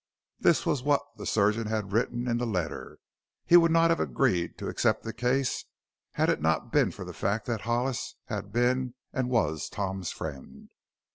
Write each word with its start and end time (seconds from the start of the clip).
This 0.39 0.65
was 0.65 0.81
what 0.81 1.03
the 1.17 1.27
surgeon 1.27 1.67
had 1.67 1.91
written 1.91 2.27
in 2.27 2.39
the 2.39 2.47
letter 2.47 2.97
he 3.45 3.55
would 3.55 3.69
not 3.69 3.91
have 3.91 3.99
agreed 3.99 4.57
to 4.57 4.67
accept 4.67 5.03
the 5.03 5.13
case 5.13 5.65
had 6.13 6.27
it 6.27 6.41
not 6.41 6.71
been 6.71 6.89
for 6.89 7.05
the 7.05 7.13
fact 7.13 7.45
that 7.45 7.61
Hollis 7.61 8.15
had 8.25 8.51
been, 8.51 8.95
and 9.13 9.29
was 9.29 9.69
Tom's 9.69 10.11
friend. 10.11 10.71